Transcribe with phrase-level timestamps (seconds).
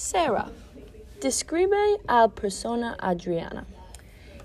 [0.00, 0.50] Sarah,
[1.20, 3.66] describe al persona Adriana.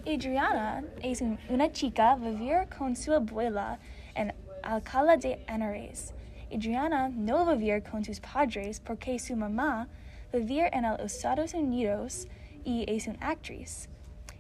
[0.06, 3.80] Adriana es una chica vivir con su abuela
[4.18, 4.34] en
[4.66, 6.12] Alcalá de Henares.
[6.52, 9.88] Adriana no vivir con sus padres porque su mamá
[10.34, 12.28] vivir en los Estados Unidos
[12.66, 13.88] y es una actriz.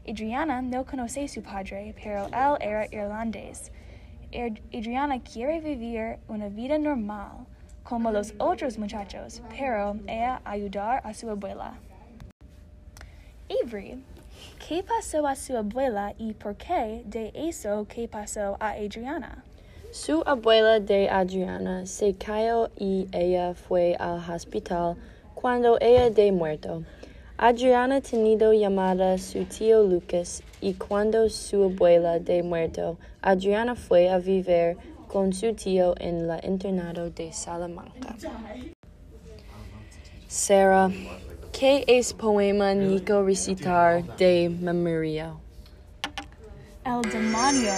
[0.05, 3.71] Adriana no conoce su padre, pero él era irlandés.
[4.73, 7.47] Adriana quiere vivir una vida normal,
[7.86, 11.75] como los otros muchachos, pero ella ayudar a su abuela.
[13.48, 14.03] Avery,
[14.67, 19.44] ¿qué pasó a su abuela y por qué de eso qué pasó a Adriana?
[19.91, 24.97] Su abuela de Adriana se cayó y ella fue al hospital
[25.36, 26.83] cuando ella de muerto.
[27.38, 34.17] Adriana tenido llamada su tío Lucas y cuando su abuela de muerto, Adriana fue a
[34.17, 34.77] vivir
[35.08, 38.16] con su tío en la internado de Salamanca.
[40.28, 40.90] Sarah,
[41.52, 45.34] ¿qué es poema Nico recitar de memoria?
[46.86, 47.73] El demonio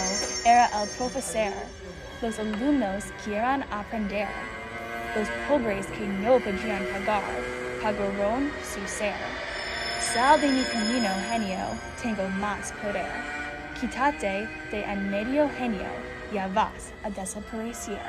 [0.45, 1.53] era el profesor.
[2.21, 4.27] Los alumnos quieran aprender.
[5.15, 7.23] Los pobres que no podían pagar,
[7.81, 9.13] pagaron su ser.
[10.13, 11.59] Sal de mi camino, genio,
[12.01, 13.05] tengo más poder.
[13.79, 15.87] Quítate de en medio, genio,
[16.33, 17.99] ya vas a desaparecer.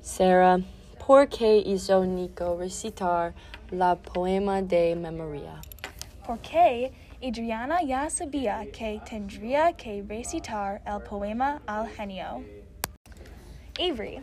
[0.00, 0.58] Sarah,
[1.06, 3.32] ¿por qué hizo Nico recitar
[3.70, 5.60] la poema de memoria?
[6.26, 12.42] Porque Adriana ya sabía que tendría que recitar el poema al genio.
[13.78, 14.20] Avery,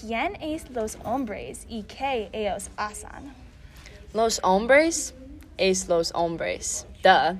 [0.00, 3.34] ¿quién es los hombres y qué ellos hacen?
[4.12, 5.14] Los hombres
[5.58, 6.86] es los hombres.
[7.02, 7.36] Duh.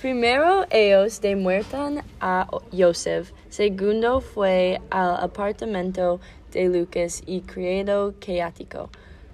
[0.00, 3.32] Primero ellos demuertan a Joseph.
[3.48, 6.20] Segundo fue al apartamento
[6.52, 8.90] de Lucas y credo caótico.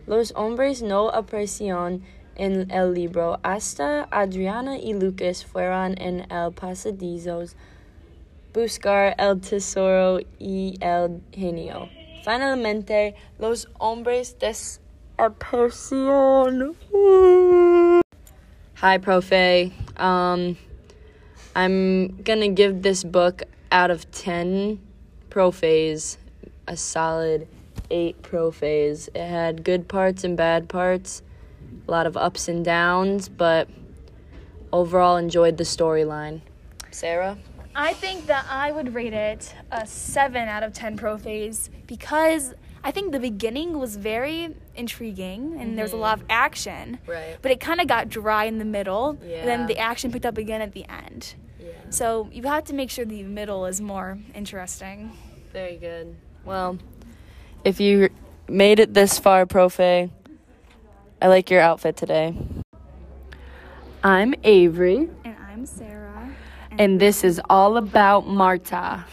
[0.06, 2.02] Los hombres no aparecieron
[2.36, 7.56] en el libro hasta Adriana y Lucas fueron en el pasadizos
[8.55, 11.89] buscar el tesoro y el genio.
[12.24, 14.80] Finalmente, los hombres des
[15.17, 16.74] Persian.
[18.77, 19.72] Hi, Profe.
[20.02, 20.58] Um,
[21.55, 24.80] I'm gonna give this book out of 10
[25.30, 26.17] profes
[26.67, 27.46] a solid
[27.89, 29.08] 8 profes.
[29.14, 31.23] It had good parts and bad parts,
[31.86, 33.68] a lot of ups and downs, but
[34.73, 36.40] overall enjoyed the storyline.
[36.90, 37.39] Sarah?
[37.74, 42.55] I think that I would rate it a 7 out of 10 profes because
[42.85, 45.77] I think the beginning was very intriguing and mm-hmm.
[45.77, 46.98] there was a lot of action.
[47.07, 47.37] Right.
[47.41, 49.19] But it kind of got dry in the middle.
[49.25, 49.39] Yeah.
[49.39, 51.35] And then the action picked up again at the end.
[51.61, 51.69] Yeah.
[51.91, 55.17] So you have to make sure the middle is more interesting.
[55.53, 56.17] Very good.
[56.45, 56.79] Well,
[57.65, 58.09] if you
[58.48, 60.11] made it this far, Profe,
[61.20, 62.37] I like your outfit today.
[64.03, 65.09] I'm Avery.
[65.25, 66.35] And I'm Sarah.
[66.73, 69.05] And, and this is all about Marta.